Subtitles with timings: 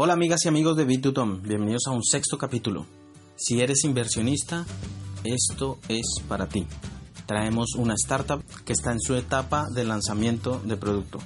[0.00, 2.86] Hola amigas y amigos de Bit2Tom, bienvenidos a un sexto capítulo.
[3.34, 4.64] Si eres inversionista,
[5.24, 6.68] esto es para ti.
[7.26, 11.18] Traemos una startup que está en su etapa de lanzamiento de producto.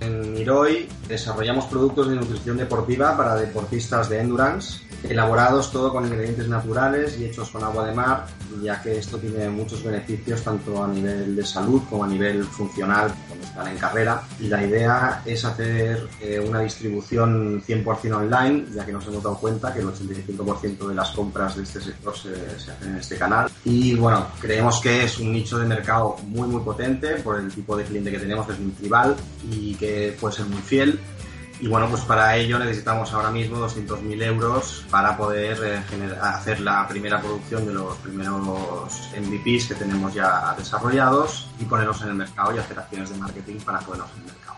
[0.00, 6.48] En Miroi desarrollamos productos de nutrición deportiva para deportistas de endurance, elaborados todo con ingredientes
[6.48, 8.26] naturales y hechos con agua de mar,
[8.62, 13.12] ya que esto tiene muchos beneficios tanto a nivel de salud como a nivel funcional
[13.28, 14.22] cuando están en carrera.
[14.40, 19.36] Y la idea es hacer eh, una distribución 100% online, ya que nos hemos dado
[19.38, 23.16] cuenta que el 85% de las compras de este sector se, se hacen en este
[23.16, 23.50] canal.
[23.64, 27.76] Y bueno, creemos que es un nicho de mercado muy muy potente por el tipo
[27.76, 29.16] de cliente que tenemos, que es un tribal
[29.50, 31.00] y que puede ser muy fiel.
[31.60, 36.86] Y bueno, pues para ello necesitamos ahora mismo 200.000 euros para poder eh, hacer la
[36.88, 42.54] primera producción de los primeros MVPs que tenemos ya desarrollados y ponerlos en el mercado
[42.54, 44.56] y hacer acciones de marketing para ponerlos en el mercado.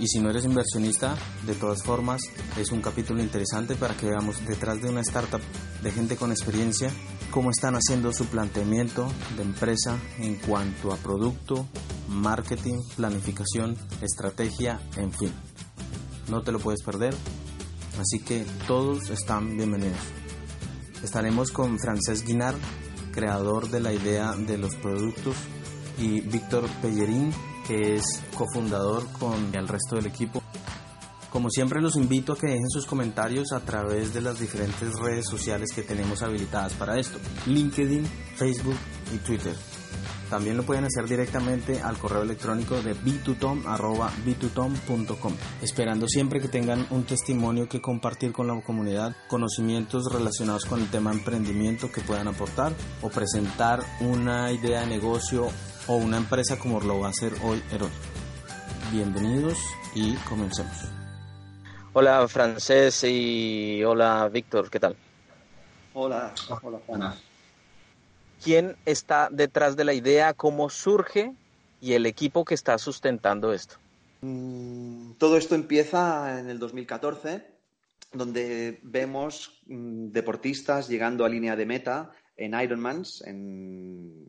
[0.00, 1.14] Y si no eres inversionista,
[1.46, 2.22] de todas formas,
[2.58, 5.42] es un capítulo interesante para que veamos detrás de una startup
[5.82, 6.90] de gente con experiencia
[7.30, 11.66] cómo están haciendo su planteamiento de empresa en cuanto a producto,
[12.08, 15.32] marketing, planificación, estrategia, en fin.
[16.28, 17.14] No te lo puedes perder,
[18.00, 19.98] así que todos están bienvenidos.
[21.04, 22.58] Estaremos con Francesc Guinard,
[23.12, 25.36] creador de la idea de los productos,
[25.98, 27.32] y Víctor Pellerín,
[27.66, 28.04] que es
[28.36, 30.42] cofundador con el resto del equipo.
[31.30, 35.26] Como siempre los invito a que dejen sus comentarios a través de las diferentes redes
[35.28, 38.76] sociales que tenemos habilitadas para esto, LinkedIn, Facebook
[39.14, 39.54] y Twitter.
[40.28, 47.04] También lo pueden hacer directamente al correo electrónico de b2tom.com, esperando siempre que tengan un
[47.04, 52.72] testimonio que compartir con la comunidad, conocimientos relacionados con el tema emprendimiento que puedan aportar
[53.02, 55.48] o presentar una idea de negocio
[55.86, 57.90] o una empresa como lo va a hacer hoy Herod.
[58.92, 59.58] Bienvenidos
[59.94, 60.99] y comencemos.
[61.92, 64.96] Hola Francés y hola Víctor, ¿qué tal?
[65.92, 66.32] Hola,
[66.62, 67.00] hola Juan.
[67.00, 67.22] Buenas.
[68.42, 70.32] ¿Quién está detrás de la idea?
[70.34, 71.32] ¿Cómo surge?
[71.80, 73.76] Y el equipo que está sustentando esto.
[74.22, 77.44] Mm, Todo esto empieza en el 2014,
[78.12, 84.26] donde vemos mm, deportistas llegando a línea de meta en Ironmans, en-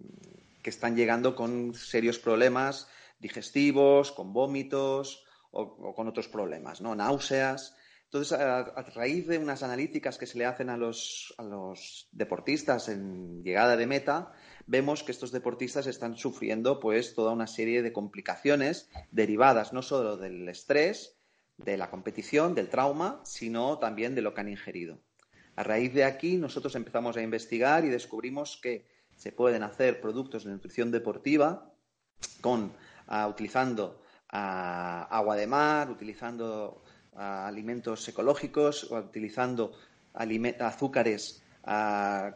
[0.63, 2.87] que están llegando con serios problemas
[3.19, 6.95] digestivos, con vómitos o, con otros problemas, ¿no?
[6.95, 7.75] Náuseas.
[8.05, 12.09] Entonces, a, a raíz de unas analíticas que se le hacen a los, a los
[12.11, 14.33] deportistas en llegada de meta,
[14.67, 20.17] vemos que estos deportistas están sufriendo pues toda una serie de complicaciones derivadas no solo
[20.17, 21.17] del estrés,
[21.57, 24.99] de la competición, del trauma, sino también de lo que han ingerido.
[25.55, 30.45] A raíz de aquí nosotros empezamos a investigar y descubrimos que se pueden hacer productos
[30.45, 31.71] de nutrición deportiva
[32.39, 32.73] con
[33.29, 34.01] utilizando
[34.31, 36.83] ah, agua de mar, utilizando
[37.15, 39.73] alimentos ecológicos, o utilizando
[40.13, 41.43] azúcares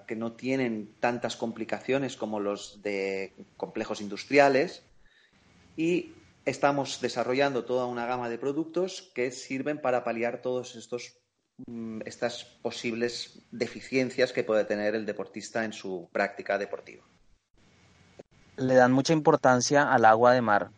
[0.07, 4.83] que no tienen tantas complicaciones como los de complejos industriales
[5.75, 6.13] y
[6.45, 11.17] estamos desarrollando toda una gama de productos que sirven para paliar todos estos
[11.65, 17.03] mm, estas posibles deficiencias que puede tener el deportista en su práctica deportiva.
[18.57, 20.69] Le dan mucha importancia al agua de mar.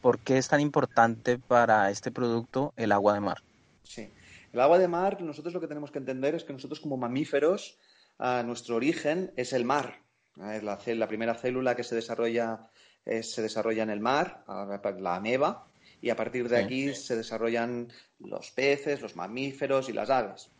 [0.00, 3.38] ¿Por qué es tan importante para este producto el agua de mar?
[3.84, 4.08] Sí.
[4.52, 7.78] El agua de mar, nosotros lo que tenemos que entender es que nosotros como mamíferos,
[8.18, 10.02] nuestro origen es el mar.
[10.52, 12.68] Es La, primera célula que se desarrolla,
[13.04, 15.68] eh, se desarrolla en el mar, la ameba,
[16.00, 16.64] y a partir de Sí.
[16.64, 20.50] aquí se desarrollan los peces, los mamíferos y las aves.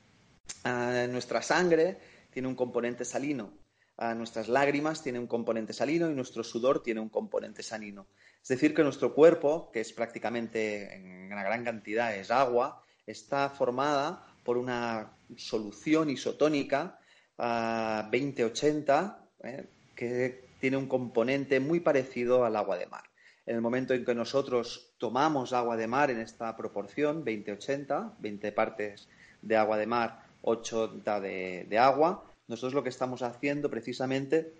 [0.65, 1.99] Ah, nuestra sangre
[2.31, 3.53] tiene un componente salino,
[3.97, 8.07] ah, nuestras lágrimas tienen un componente salino y nuestro sudor tiene un componente salino.
[8.43, 13.51] Es decir, que nuestro cuerpo, que es prácticamente en una gran cantidad es agua, está
[13.51, 16.99] formada por una solución isotónica
[17.39, 23.05] ah, 2080 eh, que tiene un componente muy parecido al agua de mar.
[23.47, 28.53] En el momento en que nosotros tomamos agua de mar en esta proporción, 20-80, 20
[28.53, 29.09] partes
[29.43, 34.60] de agua de mar, 80 de, de agua, nosotros lo que estamos haciendo precisamente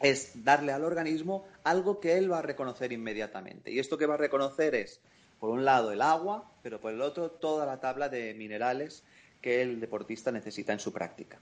[0.00, 3.70] es darle al organismo algo que él va a reconocer inmediatamente.
[3.70, 5.00] Y esto que va a reconocer es,
[5.38, 9.04] por un lado, el agua, pero por el otro, toda la tabla de minerales
[9.40, 11.40] que el deportista necesita en su práctica.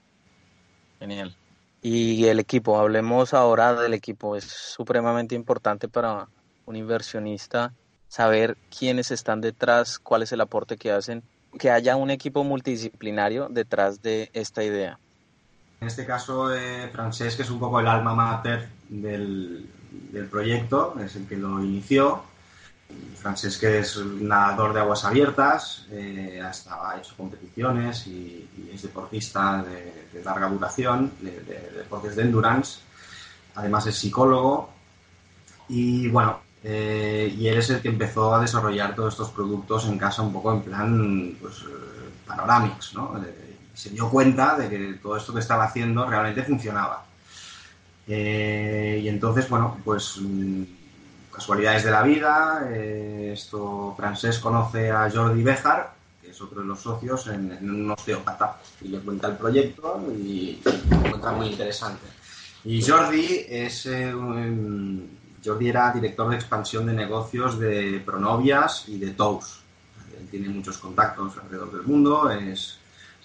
[0.99, 1.35] Genial.
[1.81, 4.35] Y el equipo, hablemos ahora del equipo.
[4.35, 6.27] Es supremamente importante para
[6.65, 7.73] un inversionista
[8.07, 11.23] saber quiénes están detrás, cuál es el aporte que hacen,
[11.59, 14.99] que haya un equipo multidisciplinario detrás de esta idea.
[15.81, 19.69] En este caso, eh, Francesc es un poco el alma mater del,
[20.31, 22.23] proyecto, es el que lo inició
[23.15, 30.47] Francesc es nadador de aguas abiertas, eh, ha hecho competiciones y, es deportista de, larga
[30.47, 31.39] duración, de,
[31.75, 32.79] deportes de endurance.
[33.55, 34.69] Además es psicólogo
[35.69, 39.97] y bueno, eh, y él es el que empezó a desarrollar todos estos productos en
[39.97, 41.63] casa un poco en plan pues,
[42.27, 43.19] panorámicos, ¿no?
[43.75, 47.05] Se dio cuenta de que todo esto que estaba haciendo realmente funcionaba.
[48.07, 50.63] Eh, y entonces, bueno, pues mm,
[51.31, 56.67] casualidades de la vida, eh, esto Francés conoce a Jordi Bejar, que es otro de
[56.67, 62.07] los socios, en, un osteópata, y le cuenta el proyecto y, lo encuentra muy interesante.
[62.63, 64.13] Y Jordi es eh,
[65.43, 69.59] Jordi era director de expansión de negocios de Pronovias y de Tous.
[70.31, 72.79] Tiene muchos contactos alrededor del mundo, es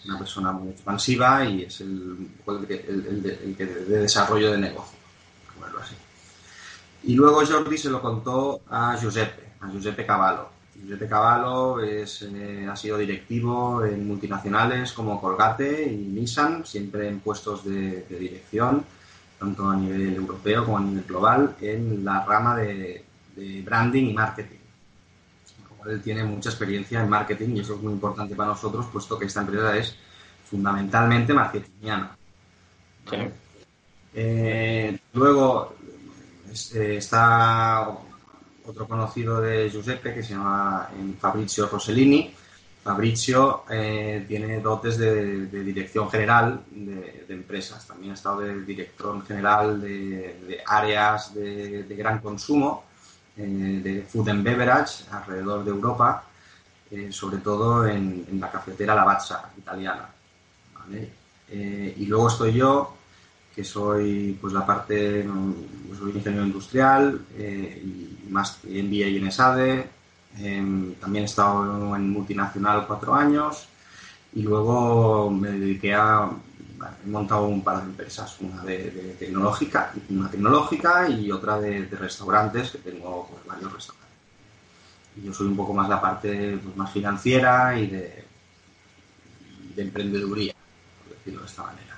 [0.04, 4.98] una persona muy expansiva y es el, el, que de, desarrollo de negocio,
[5.80, 5.94] así.
[7.04, 10.48] Y luego Jordi se lo contó a Giuseppe, a Giuseppe Cavallo.
[10.74, 17.20] Giuseppe Cavallo es, eh, ha sido directivo en multinacionales como Colgate y Nissan, siempre en
[17.20, 18.84] puestos de, dirección,
[19.38, 23.04] tanto a nivel europeo como a nivel global, en la rama de
[23.64, 24.59] branding y marketing
[25.86, 29.26] él tiene mucha experiencia en marketing y eso es muy importante para nosotros, puesto que
[29.26, 29.94] esta empresa es
[30.44, 32.16] fundamentalmente marketingiana.
[34.12, 35.74] Eh, luego
[36.74, 37.88] eh, está
[38.66, 42.34] otro conocido de Giuseppe que se llama eh, Fabrizio Rossellini.
[42.82, 47.86] Fabrizio tiene dotes de, dirección general de, empresas.
[47.86, 52.84] También ha estado de director general de, áreas de, gran consumo
[53.36, 56.24] de food and beverage alrededor de Europa,
[56.90, 60.08] eh, sobre todo en, la cafetera Lavazza italiana.
[61.48, 62.96] Eh, y luego estoy yo,
[63.54, 65.26] que soy pues la parte,
[65.86, 69.88] pues, soy ingeniero industrial y más MBA en ESADE.
[70.38, 73.66] Em, también he estado en multinacional cuatro años
[74.32, 76.30] y luego me dediqué a
[77.04, 82.70] he montado un par de empresas, una de, tecnológica, una tecnológica y otra de, restaurantes,
[82.70, 84.10] que tengo pues, varios restaurantes.
[85.16, 88.24] Y yo soy un poco más la parte pues, más financiera y de,
[89.74, 90.54] de emprendeduría,
[91.02, 91.90] por decirlo de esta manera.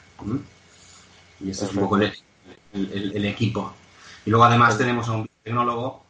[1.41, 3.75] Y este es un poco el, equipo.
[4.25, 6.05] Y luego además tenemos a un tecnólogo,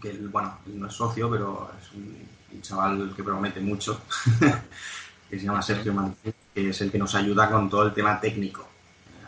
[0.00, 2.30] que bueno, no es socio, pero es un,
[2.62, 4.02] chaval que promete mucho,
[5.30, 8.20] que se llama Sergio Mancini que es el que nos ayuda con todo el tema
[8.20, 8.66] técnico,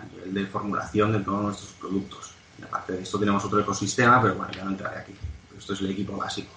[0.01, 2.35] a nivel de formulación de todos nuestros productos.
[2.59, 5.15] Y aparte de esto tenemos otro ecosistema, pero bueno, ya no entraré aquí.
[5.57, 6.51] Esto es el equipo básico.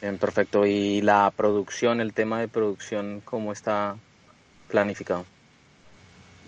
[0.00, 0.66] Bien, perfecto.
[0.66, 3.96] ¿Y la producción, el tema de producción, cómo está
[4.68, 5.24] planificado?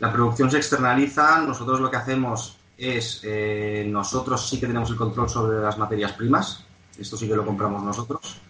[0.01, 1.41] La producción se externaliza.
[1.41, 6.13] Nosotros lo que hacemos es, eh, nosotros sí que tenemos el control sobre las materias
[6.13, 6.65] primas.
[6.99, 8.41] Esto sí que lo compramos nosotros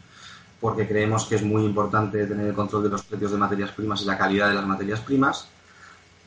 [0.60, 4.02] porque creemos que es muy importante tener el control de los precios de materias primas
[4.02, 5.48] y la calidad de las materias primas.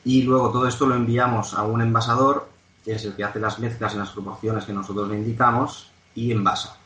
[0.04, 2.48] Y luego todo esto lo enviamos a un envasador,
[2.84, 6.32] que es el que hace las mezclas en las proporciones que nosotros le indicamos, y
[6.32, 6.76] envasa.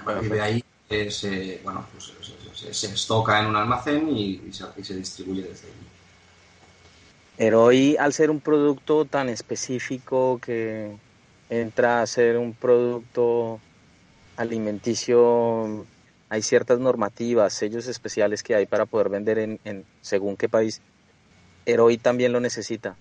[0.00, 0.64] a partir de ahí
[1.10, 2.12] se, bueno, pues,
[2.54, 5.74] se, estoca en un almacén y, se, distribuye desde ahí.
[7.38, 10.94] Pero hoy, al ser un producto tan específico que
[11.48, 13.58] entra a ser un producto
[14.36, 15.86] alimenticio
[16.32, 20.80] hay ciertas normativas, sellos especiales que hay para poder vender en, según qué país.
[21.66, 22.96] Heroi también lo necesita.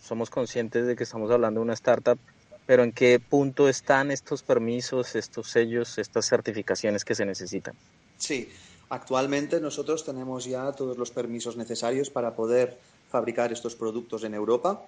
[0.00, 2.16] Somos conscientes de que estamos hablando de una startup,
[2.64, 7.74] pero ¿en qué punto están estos permisos, estos sellos, estas certificaciones que se necesitan?
[8.18, 8.50] Sí,
[8.88, 12.78] actualmente nosotros tenemos ya todos los permisos necesarios para poder
[13.10, 14.86] fabricar estos productos en Europa,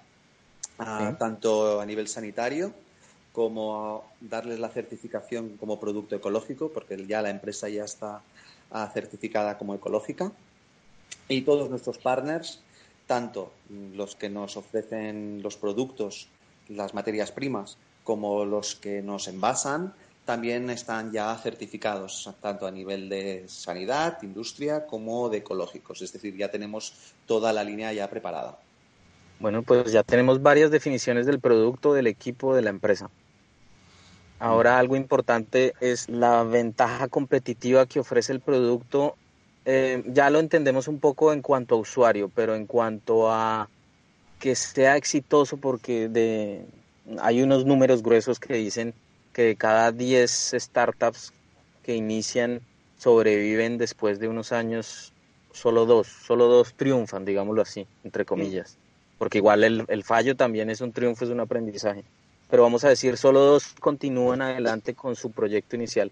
[0.77, 2.73] ah, tanto a nivel sanitario
[3.33, 8.21] como darles la certificación como producto ecológico, porque ya la empresa ya está
[8.71, 10.31] ah, certificada como ecológica.
[11.27, 12.59] Y todos nuestros partners,
[13.07, 16.27] tanto los que nos ofrecen los productos,
[16.67, 19.93] las materias primas, como los que nos envasan,
[20.25, 26.03] también están ya certificados, tanto a nivel de sanidad, industria, como de ecológicos.
[26.03, 26.93] Es decir, ya tenemos
[27.25, 28.59] toda la línea ya preparada.
[29.39, 33.09] Bueno, pues ya tenemos varias definiciones del producto, del equipo, de la empresa.
[34.37, 39.15] Ahora algo importante es la ventaja competitiva que ofrece el producto.
[39.65, 43.69] Eh, ya lo entendemos un poco en cuanto a usuario, pero en cuanto a
[44.39, 46.65] que sea exitoso, porque de,
[47.21, 48.93] hay unos números gruesos que dicen
[49.33, 51.33] que de cada 10 startups
[51.83, 52.61] que inician
[52.97, 55.13] sobreviven después de unos años,
[55.51, 58.77] solo dos, solo dos triunfan, digámoslo así, entre comillas
[59.19, 62.03] porque igual el, fallo también es un triunfo, es un aprendizaje.
[62.49, 66.11] Pero vamos a decir, solo dos continúan adelante con su proyecto inicial.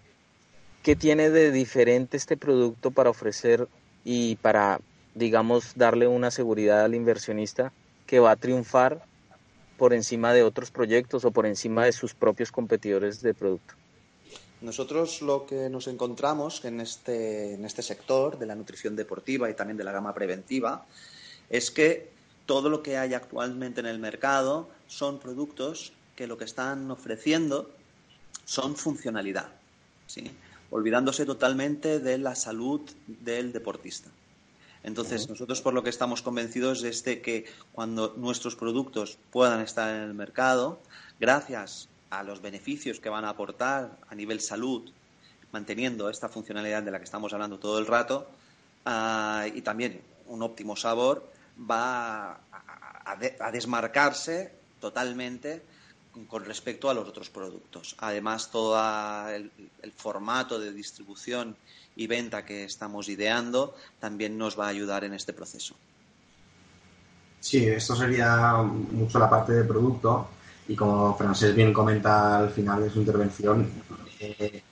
[0.82, 3.68] ¿qué tiene de diferente este producto para ofrecer
[4.04, 4.80] y para,
[5.14, 7.72] digamos, darle una seguridad al inversionista
[8.06, 9.04] que va a triunfar
[9.76, 13.74] por encima de otros proyectos o por encima de sus propios competidores de producto?
[14.60, 19.54] Nosotros lo que nos encontramos en este, en este sector de la nutrición deportiva y
[19.54, 20.86] también de la gama preventiva
[21.48, 22.10] es que
[22.48, 27.70] todo lo que hay actualmente en el mercado son productos que lo que están ofreciendo
[28.46, 29.50] son funcionalidad,
[30.06, 30.30] ¿sí?
[30.70, 34.08] olvidándose totalmente de la salud del deportista.
[34.82, 39.94] Entonces, nosotros por lo que estamos convencidos es de que cuando nuestros productos puedan estar
[39.94, 40.80] en el mercado,
[41.20, 44.90] gracias a los beneficios que van a aportar a nivel salud,
[45.52, 48.26] manteniendo esta funcionalidad de la que estamos hablando todo el rato,
[48.86, 52.40] ah, y también un óptimo sabor, va
[53.04, 55.62] a, desmarcarse totalmente
[56.28, 57.94] con respecto a los otros productos.
[57.98, 58.76] Además, todo
[59.28, 59.50] el,
[59.96, 61.56] formato de distribución
[61.96, 65.74] y venta que estamos ideando también nos va a ayudar en este proceso.
[67.40, 70.28] Sí, esto sería mucho la parte de producto
[70.66, 73.70] y como Francés bien comenta al final de su intervención,
[74.20, 74.62] eh,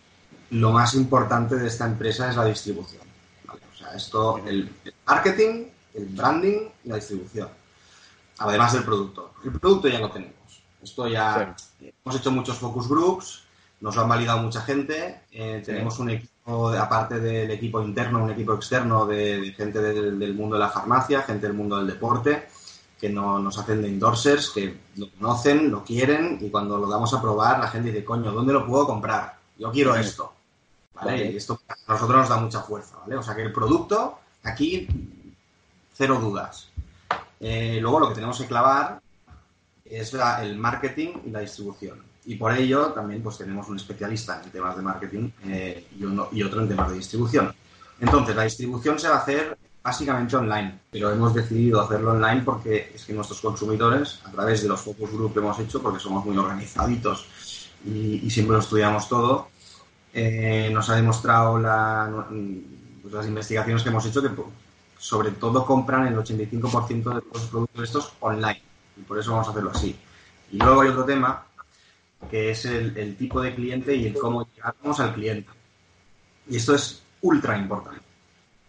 [0.50, 3.02] lo más importante de esta empresa es la distribución.
[3.48, 4.70] O sea, esto, el,
[5.06, 5.66] marketing,
[5.96, 7.48] el branding y la distribución.
[8.38, 9.32] Además del producto.
[9.44, 10.34] El producto ya lo tenemos.
[10.82, 13.42] Esto ya hemos hecho muchos focus groups,
[13.80, 15.22] nos lo han validado mucha gente.
[15.32, 20.56] Eh, tenemos un equipo, aparte del equipo interno, un equipo externo de, gente del, mundo
[20.56, 22.48] de la farmacia, gente del mundo del deporte
[22.98, 27.12] que no, nos hacen de endorsers, que lo conocen, lo quieren y cuando lo damos
[27.12, 29.36] a probar la gente dice, coño, ¿dónde lo puedo comprar?
[29.58, 30.32] Yo quiero esto.
[30.94, 31.30] ¿Vale?
[31.30, 33.16] Y esto a nosotros nos da mucha fuerza, ¿vale?
[33.16, 34.88] O sea que el producto, aquí,
[35.96, 36.68] cero dudas.
[37.40, 39.00] Eh, luego lo que tenemos que clavar
[39.84, 42.02] es el marketing y la distribución.
[42.24, 45.86] Y por ello también pues tenemos un especialista en temas de marketing eh,
[46.32, 47.54] y, otro en temas de distribución.
[48.00, 52.92] Entonces, la distribución se va a hacer básicamente online, pero hemos decidido hacerlo online porque
[52.94, 56.24] es que nuestros consumidores, a través de los focus group que hemos hecho, porque somos
[56.24, 57.26] muy organizaditos
[57.84, 59.48] y, siempre lo estudiamos todo,
[60.12, 61.54] eh, nos ha demostrado
[63.02, 64.30] pues las investigaciones que hemos hecho que
[64.98, 68.62] sobre todo compran el 85% de los productos estos online
[68.96, 69.96] y por eso vamos a hacerlo así.
[70.52, 71.46] Y luego hay otro tema
[72.30, 75.50] que es el, tipo de cliente y el cómo llegamos al cliente.
[76.48, 78.02] Y esto es ultra importante.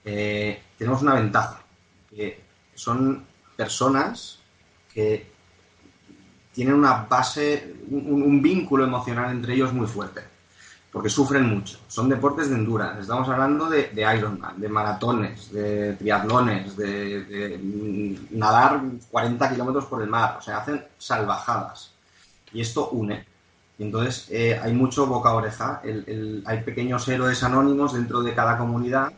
[0.03, 1.61] Eh, tenemos una ventaja,
[2.09, 2.41] que
[2.75, 4.39] son personas
[4.93, 5.27] que
[6.53, 10.21] tienen una base, un, vínculo emocional entre ellos muy fuerte,
[10.91, 11.77] porque sufren mucho.
[11.87, 17.59] Son deportes de endurance, estamos hablando de, Ironman, de maratones, de triatlones, de,
[18.31, 21.93] nadar 40 kilómetros por el mar, o sea, hacen salvajadas.
[22.53, 23.25] Y esto une.
[23.77, 28.57] Y entonces eh, hay mucho boca a oreja, hay pequeños héroes anónimos dentro de cada
[28.57, 29.13] comunidad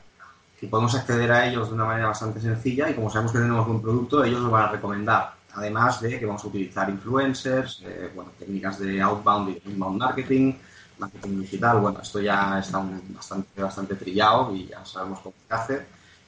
[0.59, 3.65] que podemos acceder a ellos de una manera bastante sencilla y como sabemos que tenemos
[3.67, 5.33] un producto, ellos nos van a recomendar.
[5.53, 10.53] Además de que vamos a utilizar influencers, eh, bueno, técnicas de outbound y inbound marketing,
[10.99, 15.85] marketing digital, bueno, esto ya está bastante, bastante trillado y ya sabemos cómo se hace,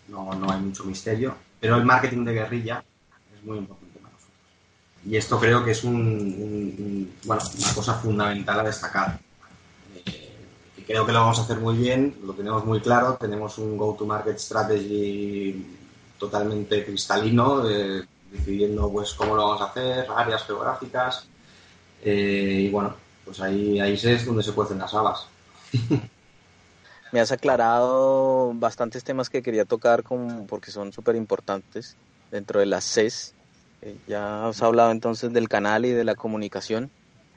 [0.08, 2.84] no, no hay mucho misterio, pero el marketing de guerrilla
[3.36, 4.36] es muy importante para nosotros.
[5.06, 9.20] Y esto creo que es un, bueno, una cosa fundamental a destacar
[10.92, 14.38] creo que lo vamos a hacer muy bien, lo tenemos muy claro, tenemos un go-to-market
[14.38, 15.66] strategy
[16.18, 21.28] totalmente cristalino, eh, decidiendo pues cómo lo vamos a hacer, áreas geográficas,
[22.04, 25.28] eh, y bueno, pues ahí, ahí es donde se pueden las habas.
[27.12, 30.04] Me has aclarado bastantes temas que quería tocar
[30.48, 31.98] porque son súper importantes
[32.32, 33.34] dentro de las CES.
[33.82, 36.90] Eh, ya has hablado entonces del canal y de la comunicación.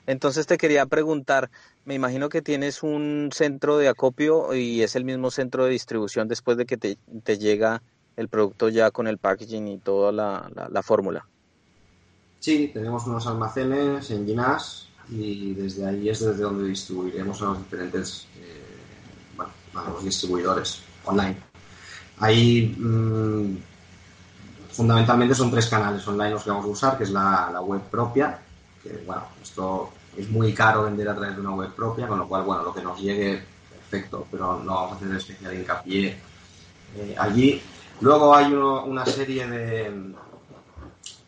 [0.06, 1.50] Entonces te quería preguntar,
[1.84, 6.28] me imagino que tienes un centro de acopio y es el mismo centro de distribución
[6.28, 6.96] después de que te,
[7.38, 7.82] llega
[8.16, 11.26] el producto ya con el packaging y toda la, fórmula.
[12.38, 17.58] Sí, tenemos unos almacenes en Ginás y desde ahí es desde donde distribuiremos a los
[17.58, 18.76] diferentes eh,
[19.36, 21.36] bueno, a los distribuidores online.
[22.18, 23.56] Ahí mm,
[24.70, 27.82] fundamentalmente son tres canales online los que vamos a usar, que es la, la web
[27.82, 28.38] propia,
[28.82, 32.28] que bueno, esto es muy caro vender a través de una web propia, con lo
[32.28, 36.16] cual, bueno, lo que nos llegue, perfecto, pero no vamos a hacer especial hincapié
[36.96, 37.60] eh, allí.
[38.00, 40.14] Luego hay una serie de,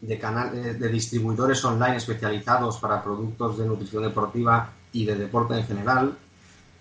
[0.06, 5.66] de canales de distribuidores online especializados para productos de nutrición deportiva y de deporte en
[5.66, 6.16] general,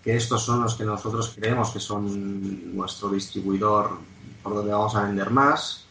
[0.03, 3.97] que estos son los que nosotros creemos que son nuestro distribuidor
[4.43, 5.85] por donde vamos a vender más.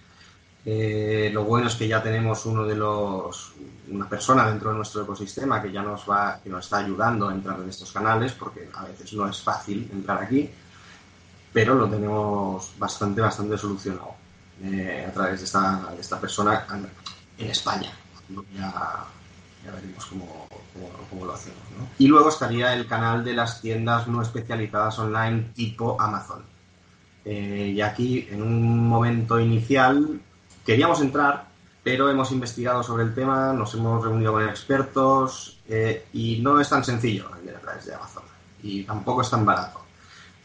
[0.65, 3.53] Eh, lo bueno es que ya tenemos uno de los
[3.91, 7.35] una persona dentro de nuestro ecosistema que ya nos va que nos está ayudando a
[7.35, 10.49] entrar en estos canales porque a veces no es fácil entrar aquí
[11.53, 14.15] pero lo tenemos bastante bastante solucionado
[14.63, 16.65] eh, a través de esta, de esta persona
[17.39, 17.93] en España.
[18.57, 19.05] Ya,
[19.65, 20.49] ya veremos cómo,
[21.11, 21.59] cómo, lo hacemos
[21.99, 26.43] y luego estaría el canal de las tiendas no especializadas online tipo Amazon.
[27.25, 30.21] Eh, y aquí en un momento inicial
[30.65, 31.47] Queríamos entrar,
[31.83, 36.71] pero hemos investigado sobre el tema, nos hemos reunido con expertos eh, y no es
[36.71, 38.23] tan sencillo vender a través de Amazon.
[38.63, 39.81] Y tampoco es tan barato.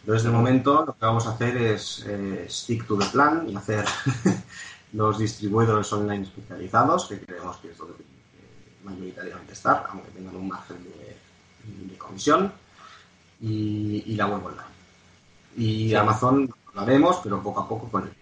[0.01, 3.55] Entonces, de momento, lo que vamos a hacer es eh, stick to the plan y
[3.55, 3.85] hacer
[4.93, 8.03] los distribuidores online especializados, que creemos que es donde
[8.83, 12.51] mayoritariamente estar, aunque tengan un margen de, comisión,
[13.41, 14.63] y, la web online.
[15.55, 18.13] Y Amazon lo haremos, pero poco a poco con el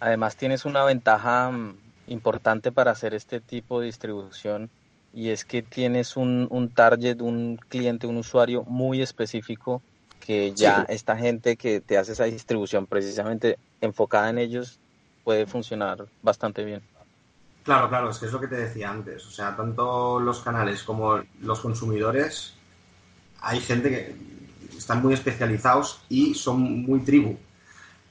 [0.00, 1.76] Además tienes una ventaja mm,
[2.08, 4.70] importante para hacer este tipo de distribución
[5.14, 9.82] y es que tienes un, un target, un cliente, un usuario muy específico
[10.18, 14.80] que ya esta gente que te hace esa distribución precisamente enfocada en ellos
[15.24, 16.82] puede funcionar bastante bien.
[17.64, 19.24] Claro, claro, es que es lo que te decía antes.
[19.26, 22.54] O sea, tanto los canales como los consumidores,
[23.40, 27.36] hay gente que están muy especializados y son muy tribu.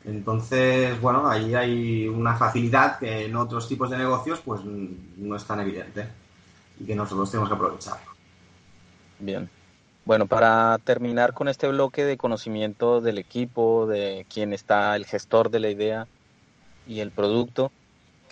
[0.06, 5.44] Entonces, bueno, ahí hay una facilidad que en otros tipos de negocios pues no es
[5.46, 6.08] tan evidente
[6.80, 7.98] y que nosotros tenemos que aprovechar.
[9.20, 9.50] Bien.
[10.06, 15.52] Bueno, para terminar con este bloque de conocimiento del equipo, de quién está el gestor
[15.52, 16.08] de la idea
[16.88, 17.72] y el producto,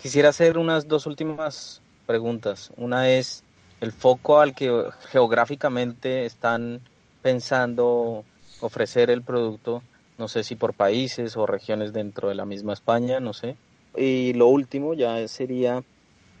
[0.00, 2.72] quisiera hacer unas dos últimas preguntas.
[2.76, 3.42] Una es
[3.80, 6.80] el foco al que geográficamente están
[7.22, 8.24] pensando
[8.60, 9.82] ofrecer el producto
[10.20, 13.56] no sé si por países o regiones dentro de la misma España, no sé.
[13.96, 15.82] Y lo último ya sería,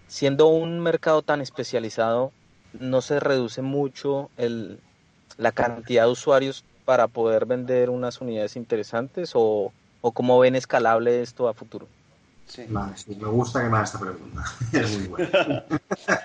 [0.06, 2.30] siendo un mercado tan especializado,
[2.78, 4.78] no se reduce mucho el,
[5.38, 11.22] la cantidad de usuarios para poder vender unas unidades interesantes o, o cómo ven escalable
[11.22, 11.88] esto a futuro.
[12.46, 12.66] Sí.
[12.68, 14.44] Vale, sí, me gusta que me haga esta pregunta.
[14.72, 15.64] es muy buena.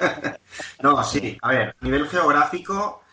[0.83, 3.03] no, sí, a ver, a nivel geográfico,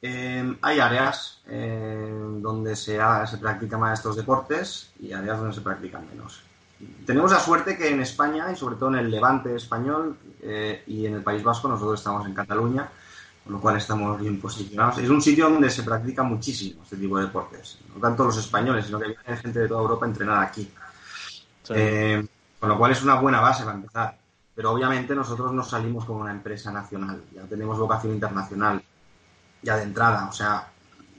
[0.00, 5.60] Em, hay áreas em, donde se, se practican más estos deportes y áreas donde se
[5.60, 6.42] practican menos.
[7.04, 11.06] Tenemos la suerte que en España y sobre todo en el levante español eh, y
[11.06, 12.88] en el País Vasco, nosotros estamos en Cataluña,
[13.42, 14.98] con lo cual estamos bien posicionados.
[14.98, 17.78] Es un sitio donde se practica muchísimo este tipo de deportes.
[17.92, 20.70] No tanto los españoles, sino que hay gente de toda Europa a entrenar aquí.
[21.70, 24.18] Em, con lo cual es una buena base para empezar.
[24.54, 28.82] Pero obviamente nosotros no salimos como una empresa nacional, ya tenemos vocación internacional
[29.62, 30.28] ya de entrada.
[30.28, 30.68] O sea,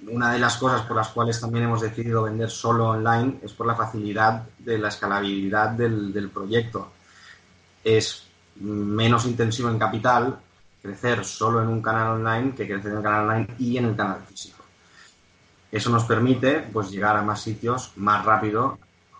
[0.08, 3.68] una de las cosas por las cuales también hemos decidido vender solo online es por
[3.68, 6.92] la facilidad de la escalabilidad del, proyecto.
[7.84, 8.24] Es
[8.56, 10.38] menos intensivo en capital
[10.82, 13.96] crecer solo en un canal online que crecer en el canal online y en el
[13.96, 14.64] canal físico.
[15.72, 18.80] Eso nos permite pues llegar a más sitios más rápido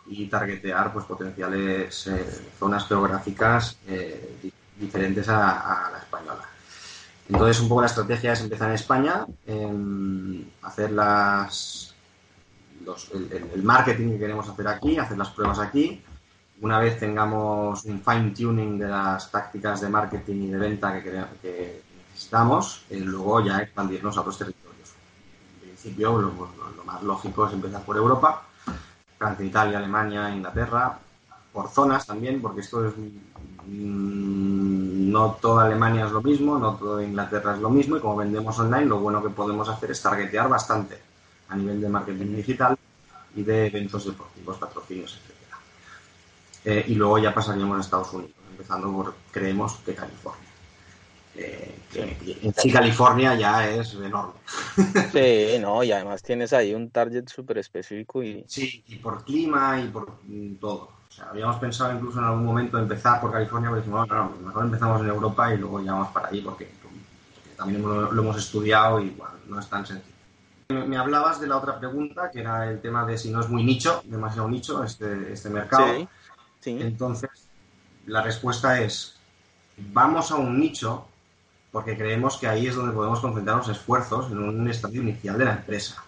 [0.10, 2.26] y targetear pues potenciales eh,
[2.58, 6.50] zonas geográficas eh, diferentes a la española.
[7.30, 9.26] Entonces, un poco la estrategia es empezar en España,
[10.64, 11.94] hacer las,
[13.54, 16.04] el, marketing que queremos hacer aquí, hacer las pruebas aquí.
[16.62, 21.24] Una vez tengamos un fine tuning de las tácticas de marketing y de venta que,
[21.42, 24.90] que necesitamos, eh, luego ya expandirnos a otros territorios.
[25.62, 26.32] En principio, lo,
[26.76, 28.44] lo, más lógico es empezar por Europa,
[29.20, 30.98] Francia, Italia, Alemania, Inglaterra,
[31.54, 32.94] por zonas también, porque esto es
[33.70, 38.16] Mm, no toda Alemania es lo mismo, no toda Inglaterra es lo mismo y como
[38.16, 40.98] vendemos online, lo bueno que podemos hacer es targetear bastante
[41.50, 42.78] a nivel de marketing digital
[43.36, 45.36] y de eventos deportivos, patrocinios, etc.
[46.66, 50.49] Eh, y luego ya pasaríamos a Estados Unidos, empezando por, creemos, que California.
[51.36, 51.76] Eh,
[52.44, 54.34] en sí, California ya es enorme.
[55.12, 58.44] Sí, no, y además tienes ahí un target súper específico y...
[58.48, 60.20] Sí, y por clima y por
[60.60, 64.66] todo habíamos pensado incluso en algún momento empezar por California, pero dijimos, no, no, mejor
[64.66, 66.70] empezamos en Europa y luego ya vamos para allí porque,
[67.58, 70.16] también lo, hemos estudiado y bueno, no es tan sencillo.
[70.70, 73.64] Me, hablabas de la otra pregunta, que era el tema de si no es muy
[73.64, 76.08] nicho, demasiado nicho este, este mercado.
[76.60, 77.30] Sí, Entonces,
[78.06, 79.16] la respuesta es,
[79.78, 81.08] vamos a un nicho
[81.72, 85.46] porque creemos que ahí es donde podemos concentrar los esfuerzos en un estadio inicial de
[85.46, 86.04] la empresa.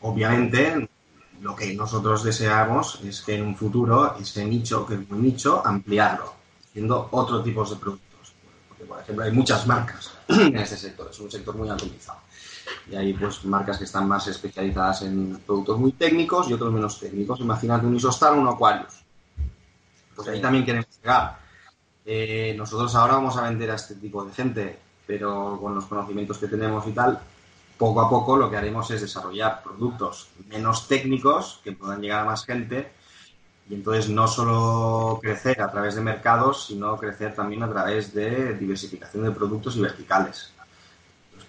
[0.00, 0.88] Obviamente,
[1.40, 5.62] lo que nosotros deseamos es que en un futuro ese nicho, que es muy nicho,
[5.64, 6.34] ampliarlo,
[6.68, 8.32] haciendo otro tipo de productos.
[8.68, 12.20] Porque, por ejemplo, hay muchas marcas en este sector, es un sector muy atomizado.
[12.90, 16.98] Y hay pues marcas que están más especializadas en productos muy técnicos y otros menos
[16.98, 17.40] técnicos.
[17.40, 19.04] Imagínate un Isostar o un Aquarius.
[20.14, 21.38] Pues ahí también queremos llegar.
[22.04, 26.38] Eh, nosotros ahora vamos a vender a este tipo de gente, pero con los conocimientos
[26.38, 27.20] que tenemos y tal,
[27.76, 32.24] poco a poco lo que haremos es desarrollar productos menos técnicos que puedan llegar a
[32.24, 32.92] más gente
[33.68, 38.54] y entonces no solo crecer a través de mercados, sino crecer también a través de
[38.54, 40.52] diversificación de productos y verticales.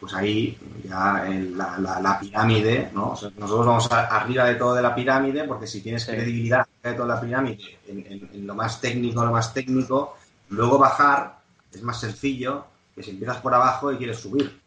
[0.01, 1.23] Pues, ahí ya
[1.55, 3.09] la, pirámide, ¿no?
[3.09, 7.21] nosotros vamos arriba de todo de la pirámide porque si tienes credibilidad de toda la
[7.21, 10.17] pirámide en, lo más técnico, lo más técnico,
[10.51, 11.39] luego bajar
[11.73, 14.61] es más sencillo que si empiezas por abajo y quieres subir.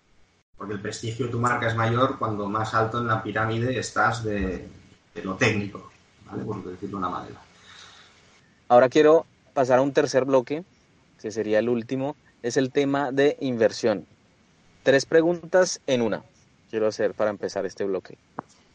[0.57, 4.25] Porque el prestigio de tu marca es mayor cuando más alto en la pirámide estás
[4.25, 4.69] de,
[5.23, 5.91] lo técnico,
[6.31, 6.45] ¿vale?
[6.45, 7.41] Por decirlo de una manera.
[8.69, 10.65] Ahora quiero pasar a un tercer bloque,
[11.21, 14.07] que sería el último, es el tema de inversión.
[14.85, 16.23] Tres preguntas en una
[16.71, 18.17] quiero hacer para empezar este bloque.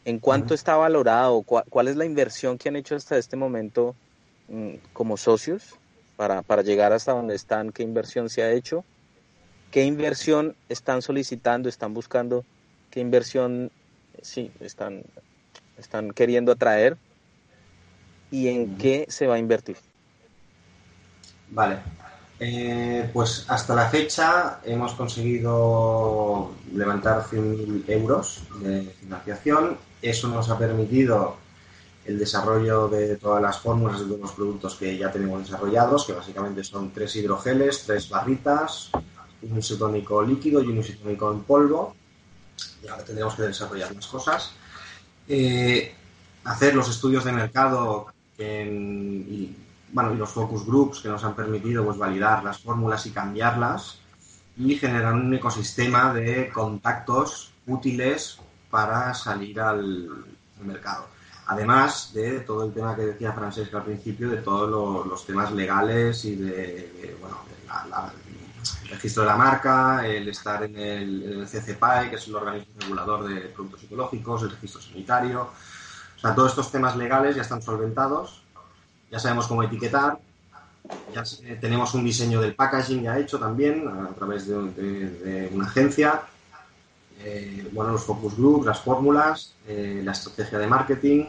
[0.04, 1.42] ¿En cuánto está valorado?
[1.42, 3.94] ¿Cuál, es la inversión que han hecho hasta este momento
[4.48, 5.74] mm, como socios
[6.20, 7.72] para, para llegar hasta donde están?
[7.72, 8.84] ¿Qué inversión se ha hecho?
[9.70, 11.66] ¿Qué inversión están solicitando?
[11.66, 12.44] ¿Están buscando?
[12.90, 13.70] ¿Qué inversión
[14.20, 15.02] sí están,
[15.78, 16.98] están queriendo atraer?
[18.30, 19.78] ¿Y en qué se va a invertir?
[21.48, 21.78] Vale.
[22.38, 29.78] Eh, pues hasta la fecha hemos conseguido levantar 100.000 euros de financiación.
[30.02, 31.38] Eso nos ha permitido
[32.10, 36.64] el desarrollo de todas las fórmulas de los productos que ya tenemos desarrollados, que básicamente
[36.64, 38.90] son tres hidrogeles, tres barritas,
[39.42, 41.94] un isotónico líquido y un isotónico en polvo.
[42.82, 44.52] Y ahora tendremos que desarrollar más cosas.
[45.28, 45.94] Eh,
[46.44, 48.06] hacer los estudios de mercado
[48.38, 49.54] y
[49.92, 53.98] bueno, y los focus groups que nos han permitido pues, validar las fórmulas y cambiarlas
[54.56, 58.38] y generar un ecosistema de contactos útiles
[58.70, 60.24] para salir al,
[60.62, 61.06] mercado.
[61.50, 66.24] Además de todo el tema que decía Francesca al principio, de todos los temas legales
[66.24, 67.38] y de, bueno,
[68.84, 72.74] el registro de la marca, el estar en el, en CCPAE, que es el organismo
[72.80, 75.50] regulador de productos psicológicos, el registro sanitario.
[76.16, 78.42] O sea, todos estos temas legales ya están solventados
[79.10, 80.18] ya sabemos cómo etiquetar,
[81.14, 81.22] ya
[81.60, 86.22] tenemos un diseño del packaging ya hecho también a través de, una agencia,
[87.22, 91.24] eh, bueno, los focus groups, las fórmulas, eh, la estrategia de marketing,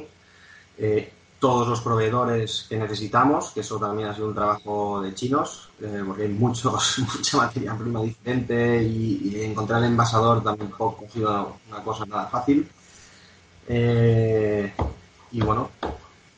[0.81, 5.69] eh, todos los proveedores que necesitamos, que eso también ha sido un trabajo de chinos,
[6.05, 11.57] porque hay muchos, mucha materia prima diferente y, y, encontrar el envasador tampoco ha sido
[11.69, 12.69] una cosa nada fácil.
[15.31, 15.71] y bueno,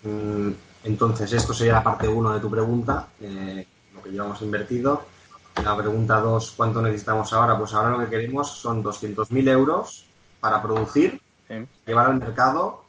[0.03, 0.51] mm,
[0.83, 5.05] entonces, esto sería la parte 1 de tu pregunta, eh, lo que llevamos invertido.
[5.63, 7.57] La pregunta 2, ¿cuánto necesitamos ahora?
[7.57, 10.05] Pues ahora lo que queremos son 200.000 euros
[10.39, 11.21] para producir,
[11.85, 12.82] llevar al mercado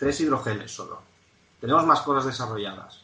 [0.00, 0.98] tres hidrogeles solo.
[1.60, 3.02] Tenemos más cosas desarrolladas,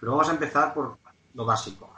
[0.00, 0.96] pero vamos a empezar por
[1.34, 1.88] lo básico.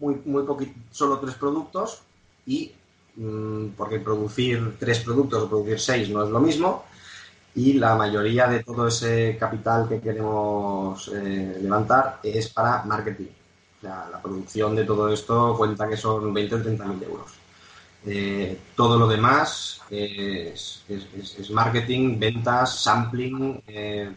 [0.00, 2.00] Muy, muy poquito, solo tres productos
[2.46, 2.72] y
[3.16, 6.84] mm, porque producir tres productos o producir seis no es lo mismo,
[7.54, 13.28] y la mayoría de todo ese capital que queremos eh, levantar es para marketing.
[13.82, 17.43] La producción de todo esto cuenta que son 20 o 30 mil euros.
[18.06, 20.84] Eh, todo lo demás es,
[21.50, 24.10] marketing, ventas, sampling, eh,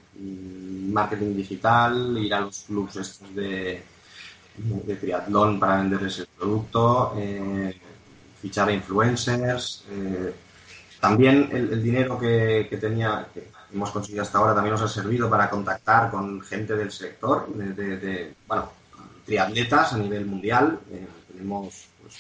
[0.90, 3.82] marketing digital, ir a los clubs estos de,
[4.58, 7.14] de triatlón para venderles el producto,
[8.42, 9.86] fichar a influencers,
[11.00, 15.50] también el, dinero que, tenía, que hemos conseguido hasta ahora, también nos ha servido para
[15.50, 18.72] contactar con gente del sector, de, bueno,
[19.26, 20.80] triatletas a nivel mundial.
[20.92, 22.16] Eh, tenemos pues,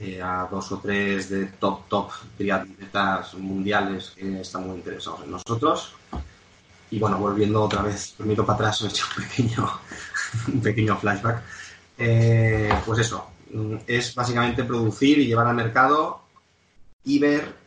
[0.00, 5.32] eh, a dos o tres de top, top triatletas mundiales que están muy interesados en
[5.32, 5.94] nosotros.
[6.90, 9.80] Y bueno, volviendo otra vez, permito para atrás, he hecho un pequeño,
[10.48, 11.42] un pequeño flashback.
[11.98, 13.30] Eh, pues eso,
[13.86, 16.22] es básicamente producir y llevar al mercado
[17.04, 17.60] y ver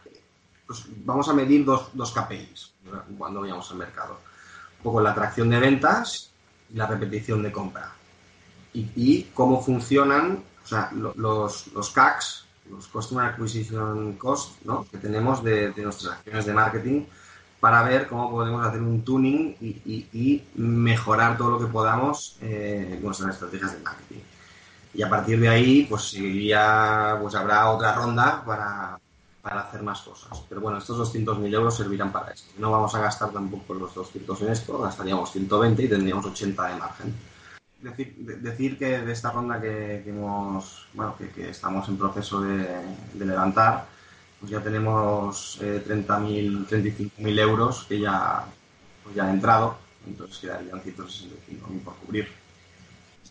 [0.66, 2.74] pues vamos a medir dos, dos KPIs
[3.18, 4.20] cuando vayamos al mercado.
[4.80, 6.32] Un poco la atracción de ventas
[6.74, 7.92] y la repetición de compra.
[8.74, 14.86] Y, cómo funcionan o sea, los, los CACs, los Customer Acquisition Cost, ¿no?
[14.90, 17.06] que tenemos de, nuestras acciones de marketing
[17.60, 23.36] para ver cómo podemos hacer un tuning y, mejorar todo lo que podamos en nuestras
[23.36, 24.20] estrategias de marketing.
[24.94, 29.00] Y a partir de ahí, pues seguiría, pues habrá otra ronda para,
[29.42, 30.42] para hacer más cosas.
[30.48, 32.52] Pero bueno, estos 200.000 euros servirán para esto.
[32.60, 36.76] No vamos a gastar tampoco los 200 en esto, gastaríamos 120 y tendríamos 80 de
[36.76, 37.16] margen.
[37.84, 42.66] Decir, decir que de esta ronda que, hemos, bueno, que, estamos en proceso de,
[43.14, 43.88] levantar,
[44.40, 48.46] pues ya tenemos eh, 30.000, 35.000 euros que ya,
[49.04, 49.76] pues ya han entrado,
[50.08, 52.30] entonces quedarían 165.000 por cubrir.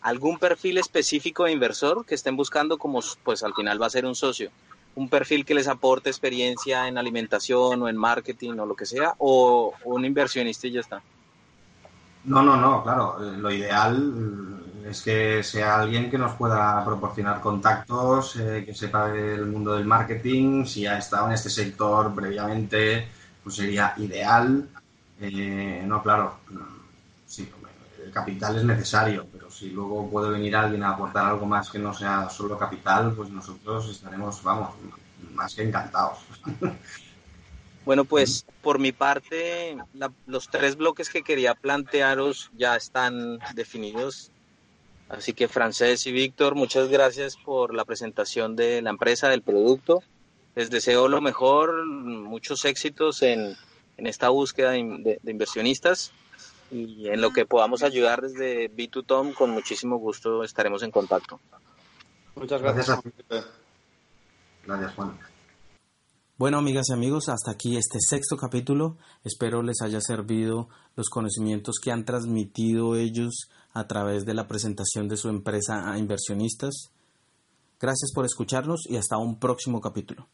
[0.02, 4.04] ¿Algún perfil específico de inversor que estén buscando como pues al final va a ser
[4.04, 4.50] un socio?
[4.94, 9.14] ¿Un perfil que les aporte experiencia en alimentación o en marketing o lo que sea?
[9.16, 11.02] ¿O un inversionista y ya está?
[12.24, 13.18] No, no, no, claro.
[13.18, 19.46] Lo ideal es que sea alguien que nos pueda proporcionar contactos, eh, que sepa del
[19.46, 23.08] mundo del marketing, si ha estado en este sector previamente,
[23.42, 24.68] pues sería ideal.
[25.20, 26.38] Eh, no, claro,
[27.26, 27.48] sí,
[28.04, 31.78] el capital es necesario, pero si luego puede venir alguien a aportar algo más que
[31.78, 34.70] no sea solo capital, pues nosotros estaremos, vamos,
[35.34, 36.18] más que encantados.
[37.84, 39.76] Bueno, pues por mi parte,
[40.26, 44.32] los tres bloques que quería plantearos ya están definidos
[45.12, 50.02] Así que Francés y Víctor, muchas gracias por la presentación de la empresa, del producto.
[50.54, 53.54] Les deseo lo mejor, muchos éxitos en,
[53.98, 56.12] esta búsqueda de, inversionistas
[56.70, 61.38] y en lo que podamos ayudar desde B2Tom, con muchísimo gusto estaremos en contacto.
[62.34, 62.98] Muchas gracias.
[64.64, 65.31] Gracias, Juan.
[66.38, 68.96] Bueno, amigas y amigos, hasta aquí este sexto capítulo.
[69.22, 75.08] Espero les haya servido los conocimientos que han transmitido ellos a través de la presentación
[75.08, 76.90] de su empresa a inversionistas.
[77.78, 80.26] Gracias por escucharnos y hasta un próximo capítulo.